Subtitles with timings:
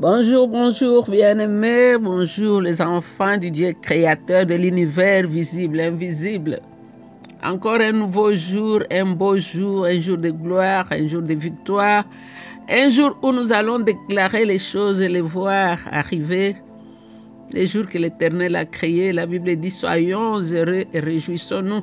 [0.00, 6.60] Bonjour, bonjour, bien-aimés, bonjour les enfants du Dieu créateur de l'univers visible, invisible.
[7.42, 12.04] Encore un nouveau jour, un beau jour, un jour de gloire, un jour de victoire,
[12.68, 16.54] un jour où nous allons déclarer les choses et les voir arriver.
[17.50, 21.82] Les jours que l'Éternel a créés, la Bible dit Soyons heureux et réjouissons-nous.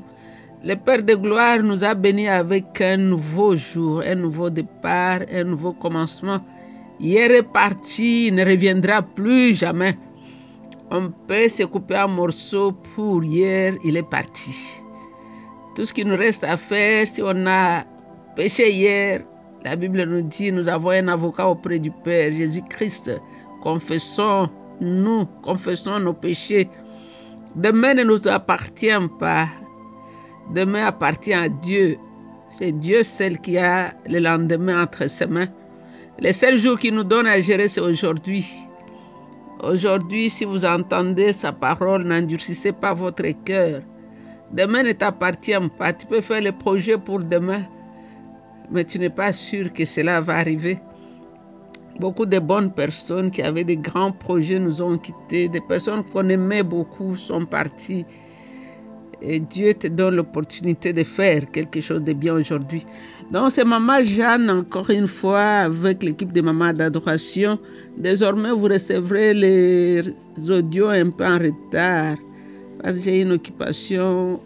[0.64, 5.44] Le Père de gloire nous a bénis avec un nouveau jour, un nouveau départ, un
[5.44, 6.40] nouveau commencement.
[7.00, 9.98] Hier est parti, il ne reviendra plus jamais.
[10.92, 14.82] On peut se couper en morceaux pour hier, il est parti.
[15.76, 17.84] Tout ce qui nous reste à faire, si on a
[18.36, 19.24] péché hier,
[19.66, 23.12] la Bible nous dit, nous avons un avocat auprès du Père, Jésus-Christ.
[23.62, 24.50] Confessons,
[24.80, 26.70] nous, confessons nos péchés.
[27.56, 28.88] Demain ne nous appartient
[29.20, 29.48] pas.
[30.54, 31.98] Demain appartient à Dieu.
[32.52, 35.50] C'est Dieu seul qui a le lendemain entre ses mains.
[36.18, 38.46] Le seul jour qu'il nous donne à gérer, c'est aujourd'hui.
[39.62, 43.82] Aujourd'hui, si vous entendez sa parole, n'endurcissez pas votre cœur.
[44.54, 45.92] Demain ne t'appartient pas.
[45.92, 47.64] Tu peux faire le projet pour demain,
[48.72, 50.80] mais tu n'es pas sûr que cela va arriver.
[52.00, 55.50] Beaucoup de bonnes personnes qui avaient des grands projets nous ont quittés.
[55.50, 58.06] Des personnes qu'on aimait beaucoup sont parties.
[59.22, 62.86] Et Dieu te donne l'opportunité de faire quelque chose de bien aujourd'hui.
[63.32, 67.58] Donc, c'est Maman Jeanne, encore une fois, avec l'équipe de Maman d'adoration.
[67.98, 70.04] Désormais, vous recevrez les
[70.50, 72.18] audios un peu en retard.
[72.82, 74.40] Parce que j'ai une occupation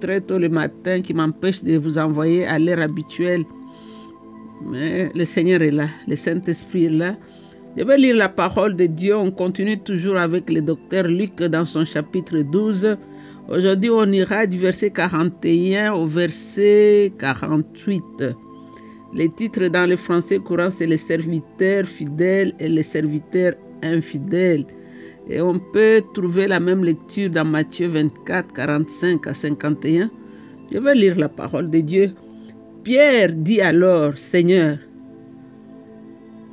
[0.00, 3.44] très tôt le matin qui m'empêche de vous envoyer à l'heure habituelle.
[4.64, 7.16] Mais le Seigneur est là, le Saint-Esprit est là.
[7.76, 9.16] Je vais lire la parole de Dieu.
[9.16, 12.96] On continue toujours avec le docteur Luc dans son chapitre 12.
[13.50, 18.02] Aujourd'hui, on ira du verset 41 au verset 48.
[19.14, 24.66] Les titres dans le français courant, c'est les serviteurs fidèles et les serviteurs infidèles.
[25.30, 30.10] Et on peut trouver la même lecture dans Matthieu 24, 45 à 51.
[30.70, 32.12] Je vais lire la parole de Dieu.
[32.84, 34.76] Pierre dit alors, Seigneur,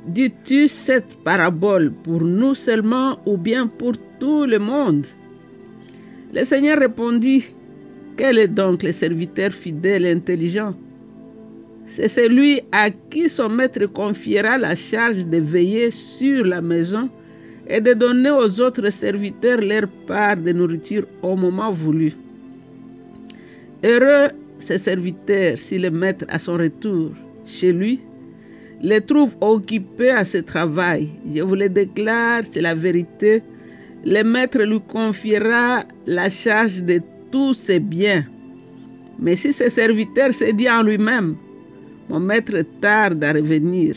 [0.06, 5.04] dis-tu cette parabole pour nous seulement ou bien pour tout le monde?
[6.36, 7.46] Le Seigneur répondit,
[8.18, 10.74] Quel est donc le serviteur fidèle et intelligent?
[11.86, 17.08] C'est celui à qui son maître confiera la charge de veiller sur la maison
[17.66, 22.12] et de donner aux autres serviteurs leur part de nourriture au moment voulu.
[23.82, 27.12] Heureux ces serviteurs si le maître à son retour
[27.46, 28.00] chez lui
[28.82, 31.08] les trouve occupés à ce travail.
[31.34, 33.42] Je vous le déclare, c'est la vérité.
[34.04, 38.24] Le maître lui confiera la charge de tous ses biens.
[39.18, 41.36] Mais si ce serviteur se dit en lui-même,
[42.08, 43.96] mon maître tarde à revenir,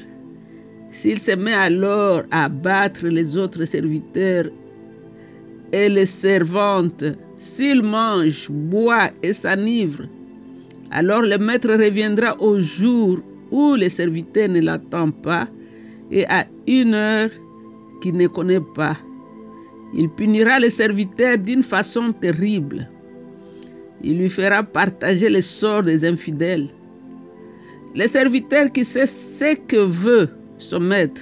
[0.90, 4.50] s'il se met alors à battre les autres serviteurs
[5.72, 7.04] et les servantes,
[7.38, 10.04] s'il mange, boit et s'enivre,
[10.92, 13.20] alors le maître reviendra au jour
[13.52, 15.48] où le serviteur ne l'attend pas
[16.10, 17.30] et à une heure
[18.02, 18.98] qu'il ne connaît pas.
[19.94, 22.90] Il punira le serviteur d'une façon terrible.
[24.04, 26.70] Il lui fera partager le sort des infidèles.
[27.96, 30.30] Le serviteur qui sait ce que veut
[30.60, 31.22] son maître,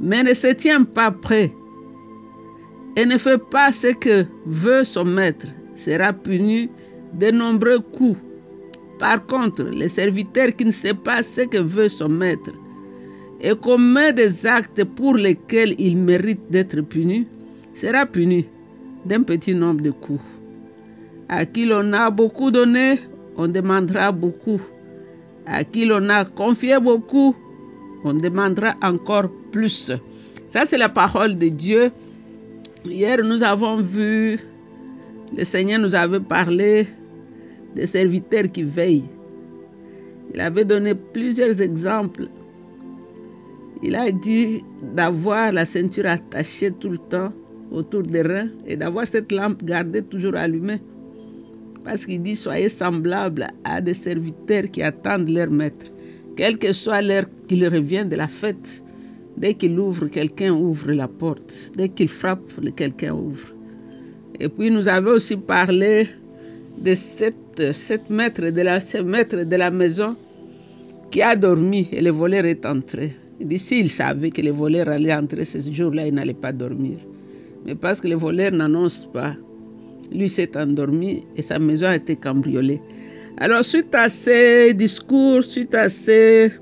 [0.00, 1.52] mais ne se tient pas prêt
[2.96, 6.70] et ne fait pas ce que veut son maître, sera puni
[7.14, 8.18] de nombreux coups.
[8.98, 12.52] Par contre, le serviteur qui ne sait pas ce que veut son maître
[13.40, 17.28] et commet des actes pour lesquels il mérite d'être puni,
[17.76, 18.46] sera puni
[19.04, 20.22] d'un petit nombre de coups.
[21.28, 23.00] À qui l'on a beaucoup donné,
[23.36, 24.60] on demandera beaucoup.
[25.44, 27.36] À qui l'on a confié beaucoup,
[28.02, 29.92] on demandera encore plus.
[30.48, 31.90] Ça, c'est la parole de Dieu.
[32.84, 34.38] Hier, nous avons vu,
[35.36, 36.88] le Seigneur nous avait parlé
[37.74, 39.10] des serviteurs qui veillent.
[40.32, 42.28] Il avait donné plusieurs exemples.
[43.82, 44.64] Il a dit
[44.94, 47.32] d'avoir la ceinture attachée tout le temps
[47.70, 50.80] autour des reins et d'avoir cette lampe gardée toujours allumée.
[51.84, 55.86] Parce qu'il dit, soyez semblables à des serviteurs qui attendent leur maître.
[56.36, 58.82] Quelle que soit l'heure qu'il revient de la fête,
[59.36, 61.70] dès qu'il ouvre, quelqu'un ouvre la porte.
[61.76, 63.54] Dès qu'il frappe, quelqu'un ouvre.
[64.40, 66.08] Et puis nous avons aussi parlé
[66.78, 70.16] de cette, cette maître, de la, ce maître de la maison
[71.10, 73.16] qui a dormi et le voleur est entré.
[73.40, 76.98] Il dit, s'il savait que le voleur allait entrer ce jour-là, il n'allait pas dormir.
[77.66, 79.34] Mais parce que le voleur n'annonce pas,
[80.12, 82.80] lui s'est endormi et sa maison a été cambriolée.
[83.38, 86.52] Alors, suite à ces discours, suite à ces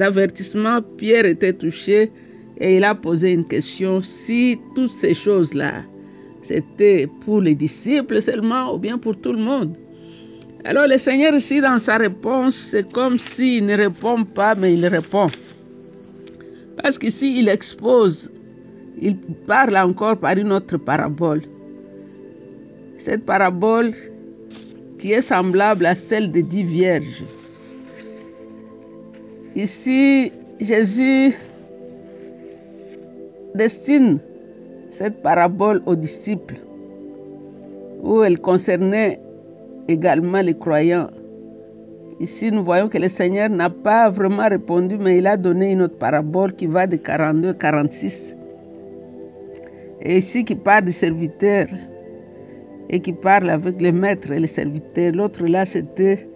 [0.00, 2.10] avertissements, Pierre était touché
[2.58, 5.84] Et il a posé une question, si toutes ces choses-là,
[6.42, 9.76] c'était pour les disciples seulement ou bien pour tout le monde?
[10.64, 14.86] Alors le Seigneur ici, dans sa réponse, c'est comme s'il ne répond pas, mais il
[14.86, 15.28] répond.
[16.82, 18.30] Parce qu'ici, il expose,
[18.98, 19.16] il
[19.46, 21.42] parle encore par une autre parabole.
[22.96, 23.92] Cette parabole
[24.98, 27.24] qui est semblable à celle des dix vierges.
[29.54, 31.34] Ici, Jésus
[33.54, 34.18] destine
[34.88, 36.56] cette parabole aux disciples,
[38.02, 39.20] où elle concernait
[39.88, 41.10] également les croyants.
[42.18, 45.82] Ici, nous voyons que le Seigneur n'a pas vraiment répondu, mais il a donné une
[45.82, 48.36] autre parabole qui va de 42 à 46.
[50.08, 51.66] Et ici, qui parle du serviteur
[52.88, 55.12] et qui parle avec les maîtres et les serviteurs.
[55.12, 56.28] L'autre là, c'était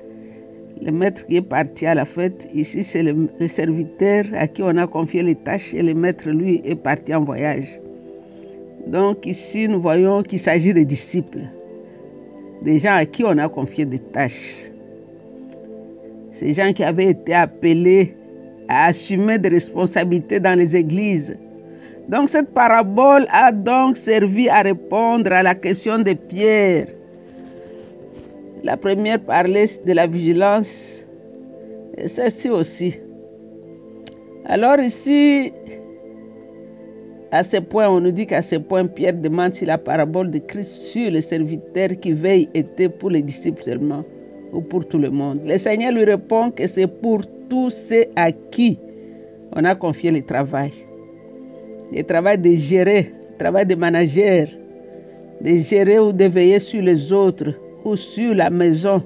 [0.82, 2.48] le maître qui est parti à la fête.
[2.52, 6.60] Ici, c'est le, serviteur à qui on a confié les tâches et le maître, lui,
[6.64, 7.80] est parti en voyage.
[8.88, 11.42] Donc ici, nous voyons qu'il s'agit des disciples,
[12.62, 14.72] des gens à qui on a confié des tâches.
[16.32, 18.16] Ces gens qui avaient été appelés
[18.68, 21.36] à assumer des responsabilités dans les églises.
[22.10, 26.86] Donc cette parabole a donc servi à répondre à la question de Pierre
[28.62, 31.04] la première parlait de la vigilance
[31.96, 32.98] et celle-ci aussi.
[34.44, 35.52] Alors ici,
[37.30, 40.38] à ce point, on nous dit qu'à ce point, Pierre demande si la parabole de
[40.38, 44.04] Christ sur les serviteurs qui veillent était pour les disciples seulement
[44.52, 45.40] ou pour tout le monde.
[45.44, 48.78] Le Seigneur lui répond que c'est pour tous ceux à qui
[49.54, 50.72] on a confié le travail.
[51.92, 54.46] Le travail de gérer, le travail de manager,
[55.40, 57.54] de gérer ou de veiller sur les autres,
[57.84, 59.02] ou sur la maison.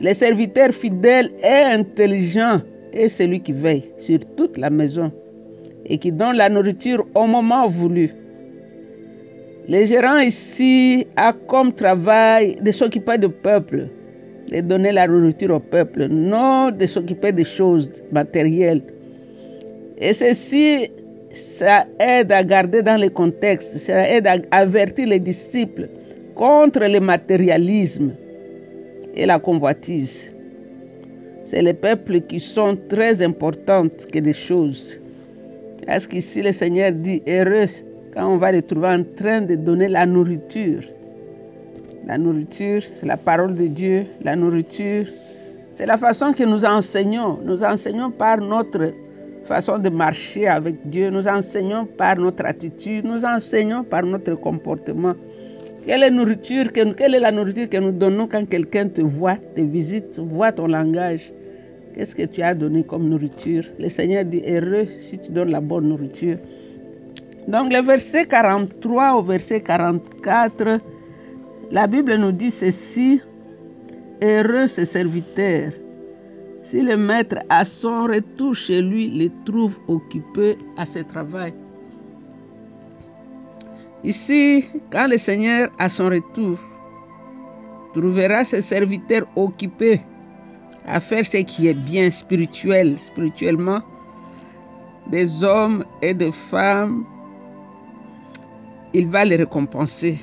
[0.00, 2.60] Le serviteur fidèle est intelligent
[2.92, 5.12] et celui qui veille sur toute la maison
[5.86, 8.10] et qui donne la nourriture au moment voulu.
[9.68, 13.88] Le gérant ici a comme travail de s'occuper du peuple,
[14.50, 18.82] de donner la nourriture au peuple, non de s'occuper des choses matérielles.
[19.98, 20.90] Et ceci,
[21.34, 25.88] ça aide à garder dans le contexte, ça aide à avertir les disciples
[26.34, 28.12] contre le matérialisme
[29.14, 30.32] et la convoitise.
[31.44, 35.00] C'est les peuples qui sont très importants que des choses.
[35.86, 37.66] Est-ce qu'ici le Seigneur dit heureux
[38.12, 40.82] quand on va les trouver en train de donner la nourriture?
[42.06, 44.06] La nourriture, c'est la parole de Dieu.
[44.22, 45.06] La nourriture,
[45.74, 47.38] c'est la façon que nous enseignons.
[47.44, 48.92] Nous enseignons par notre
[49.44, 51.10] façon de marcher avec Dieu.
[51.10, 53.04] Nous enseignons par notre attitude.
[53.04, 55.14] Nous enseignons par notre comportement.
[55.84, 59.60] Quelle est, nourriture, quelle est la nourriture que nous donnons quand quelqu'un te voit, te
[59.60, 61.30] visite, voit ton langage?
[61.94, 63.64] Qu'est-ce que tu as donné comme nourriture?
[63.78, 66.38] Le Seigneur dit heureux si tu donnes la bonne nourriture.
[67.46, 70.78] Donc le verset 43 au verset 44,
[71.70, 73.20] la Bible nous dit ceci,
[74.22, 75.72] heureux ses serviteurs.
[76.64, 81.52] Si le maître à son retour chez lui les trouve occupés à ce travail.
[84.02, 86.58] Ici, quand le Seigneur, à son retour,
[87.92, 90.00] trouvera ses serviteurs occupés
[90.86, 93.82] à faire ce qui est bien spirituel, spirituellement,
[95.10, 97.04] des hommes et des femmes,
[98.94, 100.18] il va les récompenser.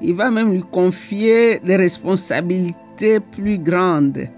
[0.00, 4.28] Il va même lui confier des responsabilités plus grandes.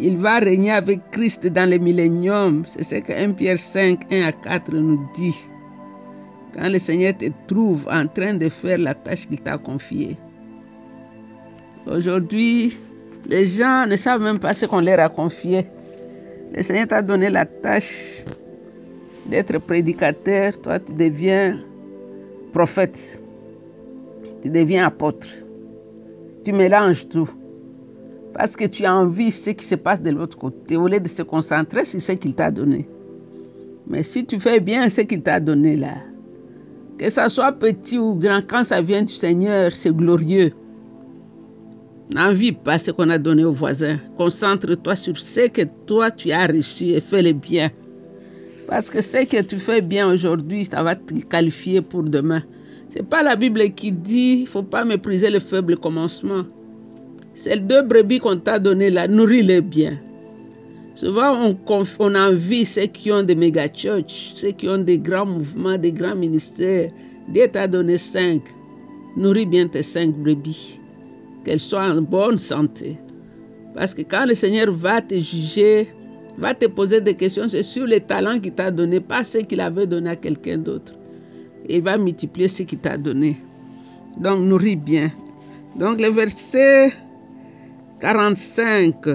[0.00, 2.64] Il va régner avec Christ dans le millénium.
[2.66, 5.36] C'est ce que 1 Pierre 5, 1 à 4 nous dit
[6.54, 10.16] quand le Seigneur te trouve en train de faire la tâche qu'il t'a confiée.
[11.86, 12.78] Aujourd'hui,
[13.26, 15.66] les gens ne savent même pas ce qu'on leur a confié.
[16.54, 18.24] Le Seigneur t'a donné la tâche
[19.26, 21.58] d'être prédicateur, toi tu deviens
[22.52, 23.20] prophète,
[24.42, 25.28] tu deviens apôtre.
[26.44, 27.30] Tu mélanges tout.
[28.34, 30.98] Parce que tu as envie de ce qui se passe de l'autre côté, au lieu
[30.98, 32.88] de se concentrer sur ce qu'il t'a donné.
[33.86, 35.94] Mais si tu fais bien ce qu'il t'a donné là,
[36.98, 40.50] que ça soit petit ou grand, quand ça vient du Seigneur, c'est glorieux.
[42.12, 43.98] N'envie pas ce qu'on a donné aux voisins.
[44.16, 47.70] Concentre-toi sur ce que toi tu as reçu et fais le bien.
[48.66, 52.42] Parce que ce que tu fais bien aujourd'hui, ça va te qualifier pour demain.
[52.88, 56.44] C'est pas la Bible qui dit faut pas mépriser le faible commencement.
[57.34, 59.98] C'est deux brebis qu'on t'a donné là, nourris-les bien.
[60.94, 65.26] Souvent, on, on envie ceux qui ont des méga church, ceux qui ont des grands
[65.26, 66.90] mouvements, des grands ministères.
[67.28, 68.42] Dieu t'a donné cinq.
[69.16, 70.80] Nourris bien tes cinq brebis,
[71.44, 72.98] qu'elles soient en bonne santé.
[73.74, 75.88] Parce que quand le Seigneur va te juger,
[76.38, 79.60] va te poser des questions, c'est sur les talents qu'il t'a donné, pas ce qu'il
[79.60, 80.94] avait donné à quelqu'un d'autre.
[81.68, 83.36] Il va multiplier ce qu'il t'a donné.
[84.20, 85.10] Donc, nourris bien.
[85.76, 86.92] Donc, le verset
[88.04, 89.06] 45.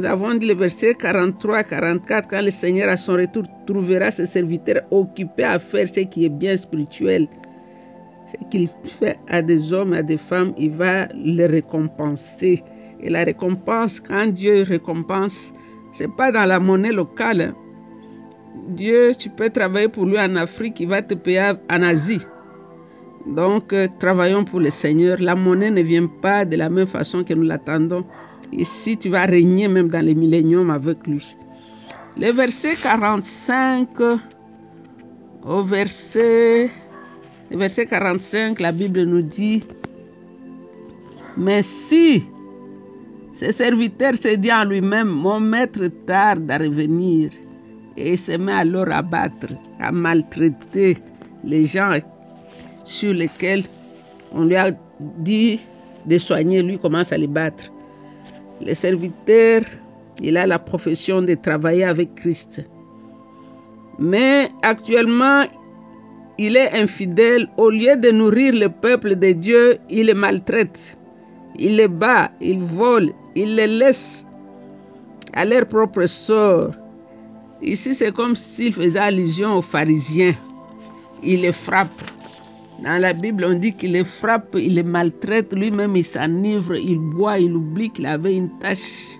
[0.00, 4.26] Nous avons dit le verset 43, 44, quand le Seigneur à son retour trouvera ses
[4.26, 7.28] serviteurs occupés à faire ce qui est bien spirituel,
[8.26, 12.64] ce qu'il fait à des hommes, à des femmes, il va les récompenser.
[12.98, 15.52] Et la récompense, quand Dieu récompense,
[15.92, 17.40] c'est pas dans la monnaie locale.
[17.40, 17.54] Hein.
[18.70, 22.18] Dieu, tu peux travailler pour lui en Afrique, il va te payer en Asie.
[23.28, 25.18] Donc, euh, travaillons pour le Seigneur.
[25.20, 28.04] La monnaie ne vient pas de la même façon que nous l'attendons.
[28.52, 31.36] Ici, tu vas régner même dans les milléniums avec lui.
[32.16, 33.88] Le verset 45
[35.44, 36.70] au verset,
[37.50, 39.62] verset 45, la Bible nous dit,
[41.36, 42.24] mais si
[43.34, 47.30] ce serviteur se dit en lui-même, mon maître tarde à revenir,
[47.96, 50.98] et il se met alors à battre, à maltraiter
[51.44, 51.92] les gens
[52.88, 53.64] sur lesquels
[54.32, 54.72] on lui a
[55.18, 55.60] dit
[56.06, 57.70] de soigner, lui commence à les battre.
[58.64, 59.62] Le serviteur,
[60.22, 62.64] il a la profession de travailler avec Christ.
[63.98, 65.44] Mais actuellement,
[66.38, 67.48] il est infidèle.
[67.56, 70.96] Au lieu de nourrir le peuple de Dieu, il les maltraite.
[71.58, 74.24] Il les bat, il vole, il les laisse
[75.34, 76.70] à leur propre sort.
[77.60, 80.34] Ici, c'est comme s'il faisait allusion aux pharisiens.
[81.22, 81.90] Il les frappe.
[82.82, 86.98] Dans la Bible, on dit qu'il les frappe, il les maltraite, lui-même il s'enivre, il
[86.98, 89.18] boit, il oublie qu'il avait une tâche.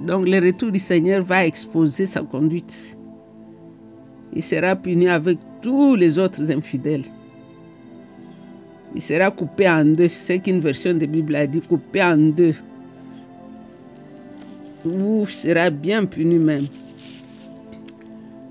[0.00, 2.96] Donc le retour du Seigneur va exposer sa conduite.
[4.32, 7.04] Il sera puni avec tous les autres infidèles.
[8.94, 10.08] Il sera coupé en deux.
[10.08, 12.54] C'est qu'une version de Bible a dit coupé en deux.
[14.84, 16.66] Ou sera bien puni même.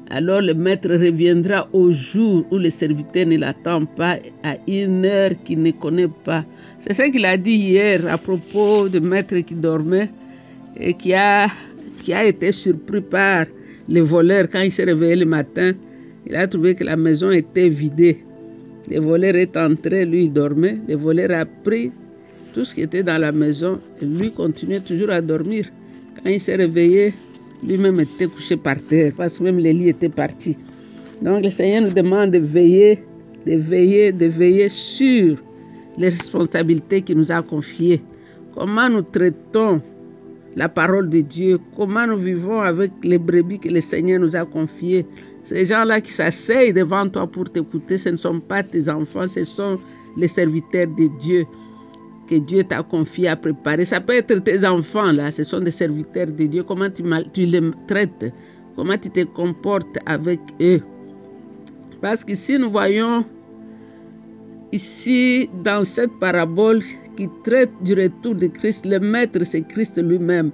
[0.10, 5.32] Alors le maître reviendra au jour où le serviteur ne l'attend pas, à une heure
[5.44, 6.46] qu'il ne connaît pas.
[6.80, 10.10] C'est ce qu'il a dit hier à propos du maître qui dormait
[10.78, 11.48] et qui a,
[12.04, 13.46] qui a été surpris par
[13.88, 15.72] les voleurs quand il s'est réveillé le matin.
[16.28, 18.24] Il a trouvé que la maison était vidée.
[18.88, 20.78] Les voleurs est entré, lui il dormait.
[20.88, 21.92] Les voleurs a pris
[22.54, 25.66] tout ce qui était dans la maison et lui continuait toujours à dormir.
[26.24, 27.14] Quand il s'est réveillé,
[27.64, 30.58] lui-même était couché par terre parce que même les lits étaient partis.
[31.22, 33.04] Donc le Seigneur nous demande de veiller,
[33.46, 35.38] de veiller, de veiller sur
[35.98, 38.02] les responsabilités qu'il nous a confiées.
[38.54, 39.82] Comment nous traitons
[40.56, 44.46] la parole de Dieu, comment nous vivons avec les brebis que le Seigneur nous a
[44.46, 45.06] confiées?
[45.44, 49.44] Ces gens-là qui s'asseyent devant toi pour t'écouter, ce ne sont pas tes enfants, ce
[49.44, 49.78] sont
[50.18, 51.46] les serviteurs de Dieu
[52.28, 53.86] que Dieu t'a confié à préparer.
[53.86, 56.64] Ça peut être tes enfants, là, ce sont des serviteurs de Dieu.
[56.64, 57.04] Comment tu,
[57.46, 58.34] les traites,
[58.76, 60.82] comment tu te comportes avec eux?
[62.02, 63.26] Parce que si nous voyons
[64.72, 66.82] ici, dans cette parabole
[67.16, 70.52] qui traite du retour de Christ, le Maître, c'est Christ lui-même.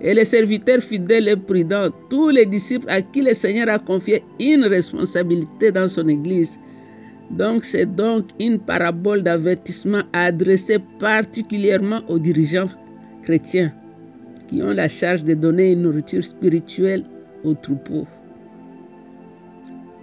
[0.00, 4.24] Et les serviteurs fidèles et prudents, tous les disciples à qui le Seigneur a confié
[4.40, 6.58] une responsabilité dans son Église,
[7.32, 12.68] donc c'est donc une parabole d'avertissement adressée particulièrement aux dirigeants
[13.22, 13.72] chrétiens
[14.48, 17.04] qui ont la charge de donner une nourriture spirituelle
[17.42, 18.06] aux troupeaux.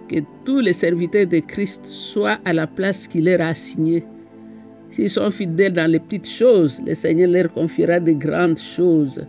[0.09, 4.03] Que tous les serviteurs de Christ soient à la place qu'il leur a assignée.
[4.89, 9.24] S'ils sont fidèles dans les petites choses, le Seigneur leur confiera de grandes choses.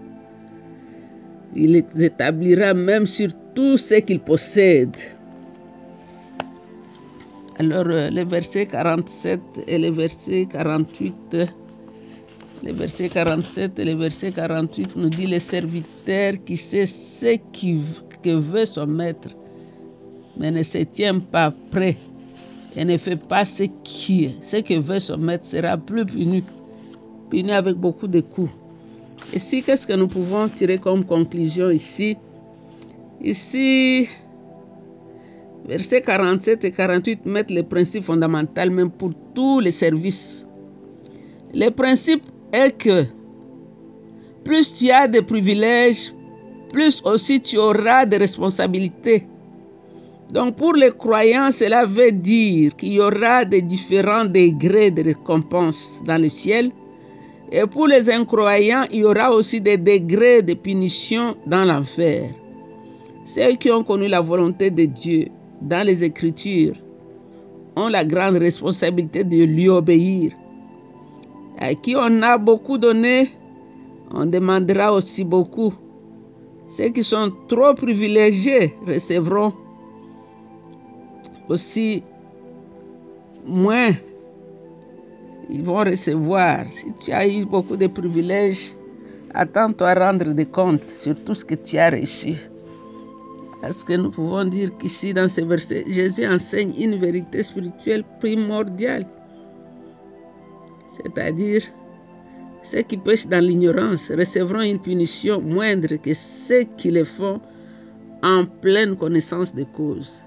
[1.55, 4.97] Il les établira même sur tout ce qu'ils possèdent.
[7.61, 11.37] Alors, euh, les versets 47 et les versets 48,
[12.63, 17.37] les versets 47 et les versets 48 nous dit le serviteur qui sait ce
[18.23, 19.29] que veut son maître,
[20.39, 21.99] mais ne se tient pas prêt
[22.77, 26.43] et ne fait pas ce, qui, ce que veut son maître sera plus puni,
[27.29, 28.53] puni avec beaucoup de coups.
[29.35, 32.17] Ici, qu'est-ce que nous pouvons tirer comme conclusion ici?
[33.23, 34.09] Ici,
[35.67, 40.47] Versets 47 et 48 mettent le principe fondamental même pour tous les services.
[41.55, 43.05] Le principe est que
[44.45, 46.13] plus tu as de privilèges,
[46.73, 49.27] plus aussi tu auras de responsabilités.
[50.33, 56.01] Donc pour les croyants, cela veut dire qu'il y aura des différents degrés de récompense
[56.07, 56.71] dans le ciel.
[57.53, 62.31] Et pour les incroyants, il y aura aussi des degrés de punition dans l'enfer.
[63.25, 65.27] Ceux qui ont connu la volonté de Dieu
[65.61, 66.77] dans les Écritures
[67.77, 70.33] ont la grande responsabilité de lui obéir.
[71.59, 73.31] À qui on a beaucoup donné,
[74.13, 75.73] On demandera aussi beaucoup.
[76.67, 79.53] Ceux qui sont trop privilégiés recevront
[81.49, 82.03] aussi
[83.47, 83.93] moins.
[85.49, 86.67] Ils vont recevoir.
[86.69, 88.75] Si tu as eu beaucoup de privilèges,
[89.33, 92.50] attends-toi à rendre des comptes sur tout ce que tu as reçu.
[93.61, 99.07] Parce que nous pouvons dire qu'ici, dans ce verset, Jésus enseigne une vérité spirituelle primordiale.
[100.97, 101.63] C'est-à-dire,
[102.63, 107.41] ceux qui pêchent dans l'ignorance recevront une punition moindre que ceux qui le font
[108.23, 110.21] en pleine connaissance des causes.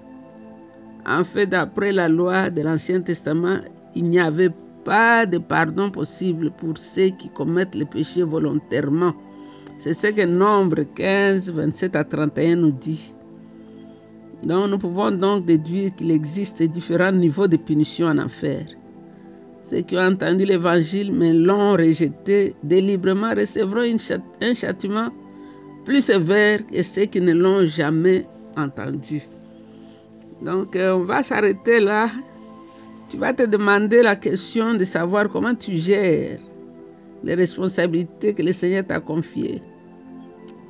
[1.06, 3.58] En fait, d'après la loi de l'Ancien Testament,
[3.96, 4.52] il n'y avait
[4.84, 9.13] pas de pardon possible pour ceux qui commettent le péché volontairement.
[9.80, 13.13] C'est ce que Nombre 15, 27 à 31 nous dit.
[14.44, 18.66] Donc, nous pouvons donc déduire qu'il existe différents niveaux de punition en enfer.
[19.62, 23.86] Ceux qui ont entendu l'évangile mais l'ont rejeté délibérément recevront
[24.42, 25.10] un châtiment
[25.86, 28.26] plus sévère que ceux qui ne l'ont jamais
[28.58, 29.22] entendu.
[30.42, 32.10] Donc, euh, on va s'arrêter là.
[33.10, 36.40] Tu vas te demander la question de savoir comment tu gères
[37.24, 39.62] les responsabilités que le Seigneur t'a confiées.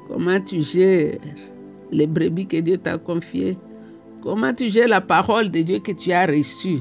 [0.08, 1.18] Comment tu gères
[1.93, 3.57] les brebis que Dieu t'a confiées.
[4.21, 6.79] Comment tu gères la parole de Dieu que tu as reçue?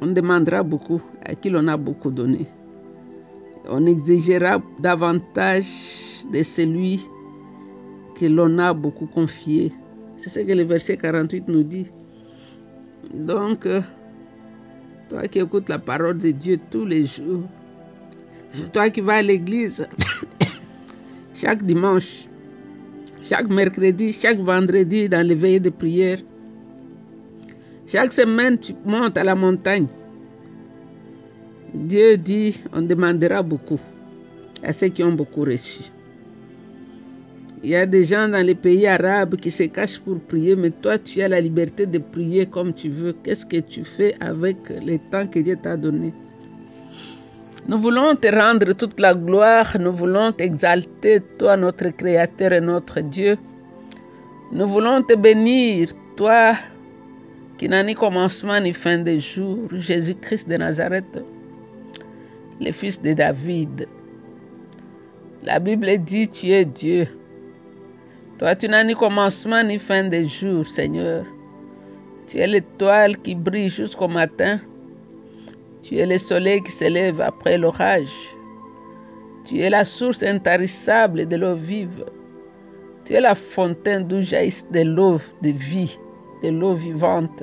[0.00, 2.46] On demandera beaucoup à qui l'on a beaucoup donné.
[3.68, 7.00] On exigera davantage de celui
[8.18, 9.72] que l'on a beaucoup confié.
[10.16, 11.86] C'est ce que le verset 48 nous dit.
[13.14, 13.80] Donc, euh,
[15.08, 17.44] toi qui écoutes la parole de Dieu tous les jours,
[18.72, 19.86] toi qui vas à l'église
[21.40, 22.26] chaque dimanche,
[23.22, 26.18] chaque mercredi, chaque vendredi dans les veillées de prière,
[27.86, 29.86] chaque semaine, tu montes à la montagne.
[31.72, 33.80] Dieu dit, on demandera beaucoup
[34.62, 35.84] à ceux qui ont beaucoup reçu.
[37.62, 40.70] Il y a des gens dans les pays arabes qui se cachent pour prier, mais
[40.70, 43.14] toi, tu as la liberté de prier comme tu veux.
[43.22, 46.12] Qu'est-ce que tu fais avec le temps que Dieu t'a donné?
[47.70, 53.00] Nous voulons te rendre toute la gloire, nous voulons t'exalter, toi, notre Créateur et notre
[53.00, 53.36] Dieu.
[54.50, 56.56] Nous voulons te bénir, toi,
[57.58, 61.24] qui n'a ni commencement ni fin de jour, Jésus-Christ de Nazareth,
[62.60, 63.86] le fils de David.
[65.44, 67.06] La Bible dit, tu es Dieu.
[68.40, 71.24] Toi, tu n'as ni commencement ni fin de jour, Seigneur.
[72.26, 74.58] Tu es l'étoile qui brille jusqu'au matin.
[75.82, 78.36] Tu es le soleil qui s'élève après l'orage.
[79.44, 82.04] Tu es la source intarissable de l'eau vive.
[83.04, 85.98] Tu es la fontaine d'où jaillissent de l'eau de vie
[86.42, 87.42] de l'eau vivante.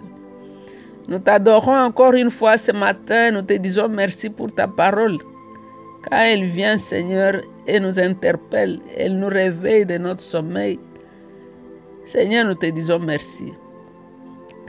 [1.07, 5.17] Nous t'adorons encore une fois ce matin, nous te disons merci pour ta parole.
[6.03, 10.79] Quand elle vient, Seigneur, et nous interpelle, elle nous réveille de notre sommeil.
[12.05, 13.53] Seigneur, nous te disons merci.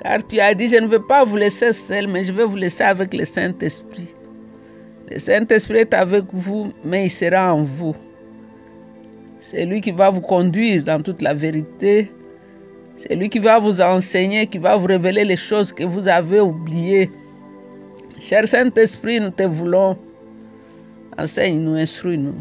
[0.03, 2.57] Car tu as dit, je ne veux pas vous laisser seul, mais je vais vous
[2.57, 4.09] laisser avec le Saint-Esprit.
[5.11, 7.97] Le Saint-Esprit est avec vous, mais il sera en vous.
[9.41, 12.11] C'est lui qui va vous conduire dans toute la vérité
[12.99, 16.41] c'est lui qui va vous enseigner, qui va vous révéler les choses que vous avez
[16.41, 17.09] oubliées.
[18.19, 19.97] Cher Saint-Esprit, nous te voulons.
[21.17, 22.35] Enseigne-nous, instruis-nous.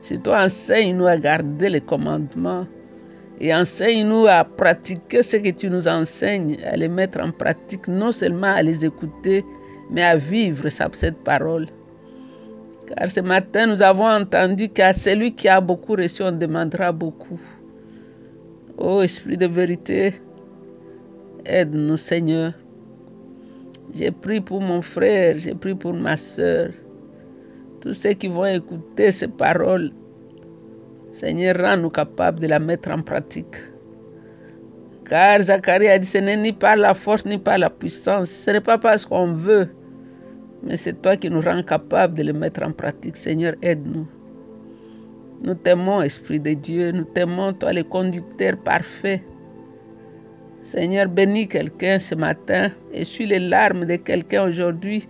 [0.00, 2.66] Surtout enseigne-nous à garder les commandements
[3.40, 8.12] et enseigne-nous à pratiquer ce que tu nous enseignes, à les mettre en pratique, non
[8.12, 9.44] seulement à les écouter,
[9.90, 11.66] mais à vivre cette parole.
[12.86, 17.40] Car ce matin, nous avons entendu qu'à celui qui a beaucoup reçu, on demandera beaucoup.
[18.76, 20.14] Ô Esprit de vérité,
[21.46, 22.52] aide-nous Seigneur.
[23.94, 26.70] J'ai pris pour mon frère, j'ai pris pour ma soeur.
[27.80, 29.90] Tous ceux qui vont écouter ces paroles,
[31.12, 33.56] Seigneur, rends-nous capables de la mettre en pratique.
[35.04, 38.52] Car Zacharie a dit, ce n'est ni par la force ni par la puissance, ce
[38.52, 39.68] n'est pas parce qu'on veut,
[40.62, 43.16] mais c'est toi qui nous rends capables de le mettre en pratique.
[43.16, 44.06] Seigneur, aide-nous.
[45.42, 49.24] Nous t'aimons, Esprit de Dieu, nous t'aimons, toi le conducteur parfait.
[50.62, 55.08] Seigneur, bénis quelqu'un ce matin, et suis les larmes de quelqu'un aujourd'hui.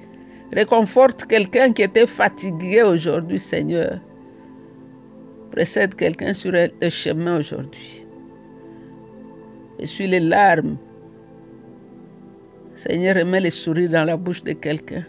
[0.52, 4.00] Réconforte quelqu'un qui était fatigué aujourd'hui, Seigneur.
[5.50, 8.06] Précède quelqu'un sur le chemin aujourd'hui.
[9.78, 10.76] Et suis les larmes.
[12.74, 15.04] Seigneur, remets le sourire dans la bouche de quelqu'un.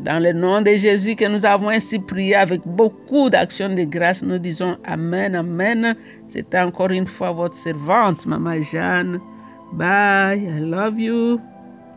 [0.00, 4.22] Dans le nom de Jésus que nous avons ainsi prié avec beaucoup d'actions de grâce,
[4.22, 5.94] nous disons Amen, Amen.
[6.26, 9.20] C'était encore une fois votre servante, Maman Jeanne.
[9.72, 11.40] Bye, I love you.